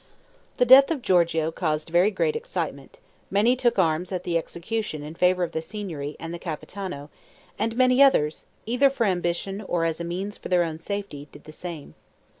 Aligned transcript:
The 0.57 0.65
death 0.65 0.89
of 0.89 1.03
Giorgio 1.03 1.51
caused 1.51 1.89
very 1.89 2.09
great 2.09 2.35
excitement; 2.35 2.97
many 3.29 3.55
took 3.55 3.77
arms 3.77 4.11
at 4.11 4.23
the 4.23 4.35
execution 4.35 5.03
in 5.03 5.13
favor 5.13 5.43
of 5.43 5.51
the 5.51 5.61
Signory 5.61 6.15
and 6.19 6.33
the 6.33 6.39
Capitano; 6.39 7.11
and 7.59 7.75
many 7.77 8.01
others, 8.01 8.45
either 8.65 8.89
for 8.89 9.05
ambition 9.05 9.61
or 9.61 9.85
as 9.85 9.99
a 9.99 10.03
means 10.03 10.39
for 10.39 10.49
their 10.49 10.63
own 10.63 10.79
safety, 10.79 11.27
did 11.31 11.43
the 11.43 11.51
same. 11.51 11.93